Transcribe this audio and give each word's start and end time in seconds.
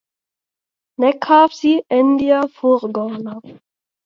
Nekāpsi 1.03 1.75
Endija 1.99 2.41
furgonā. 2.57 3.39